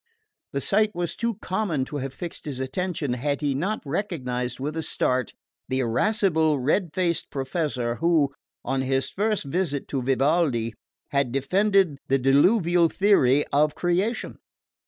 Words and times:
The 0.51 0.61
sight 0.61 0.95
was 0.95 1.15
too 1.15 1.35
common 1.43 1.85
to 1.85 1.97
have 1.97 2.11
fixed 2.11 2.45
his 2.45 2.59
attention, 2.59 3.13
had 3.13 3.41
he 3.41 3.53
not 3.53 3.83
recognised 3.85 4.59
with 4.59 4.75
a 4.75 4.81
start 4.81 5.33
the 5.67 5.77
irascible 5.81 6.57
red 6.59 6.89
faced 6.91 7.29
professor 7.29 7.97
who, 7.97 8.33
on 8.65 8.81
his 8.81 9.09
first 9.11 9.43
visit 9.45 9.87
to 9.89 10.01
Vivaldi, 10.01 10.73
had 11.11 11.31
defended 11.31 11.99
the 12.07 12.17
Diluvial 12.17 12.89
theory 12.89 13.45
of 13.53 13.75
creation. 13.75 14.39